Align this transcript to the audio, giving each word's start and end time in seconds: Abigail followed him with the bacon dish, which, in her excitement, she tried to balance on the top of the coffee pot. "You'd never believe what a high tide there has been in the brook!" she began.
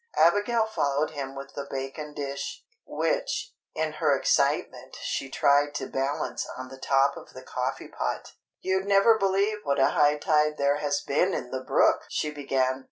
Abigail 0.17 0.65
followed 0.65 1.11
him 1.11 1.35
with 1.35 1.53
the 1.53 1.67
bacon 1.69 2.15
dish, 2.15 2.63
which, 2.87 3.53
in 3.75 3.93
her 4.01 4.17
excitement, 4.17 4.95
she 4.99 5.29
tried 5.29 5.75
to 5.75 5.85
balance 5.85 6.47
on 6.57 6.69
the 6.69 6.79
top 6.79 7.15
of 7.15 7.33
the 7.33 7.43
coffee 7.43 7.87
pot. 7.89 8.33
"You'd 8.61 8.87
never 8.87 9.19
believe 9.19 9.59
what 9.63 9.77
a 9.79 9.89
high 9.89 10.17
tide 10.17 10.57
there 10.57 10.77
has 10.77 11.01
been 11.01 11.35
in 11.35 11.51
the 11.51 11.61
brook!" 11.61 12.05
she 12.09 12.31
began. 12.31 12.79